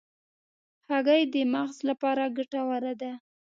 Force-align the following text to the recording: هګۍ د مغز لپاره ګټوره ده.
هګۍ 0.89 1.21
د 1.33 1.35
مغز 1.53 1.77
لپاره 1.89 2.23
ګټوره 2.37 2.93
ده. 3.01 3.11